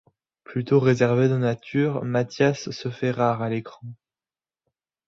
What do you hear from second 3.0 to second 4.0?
rare à l'écran.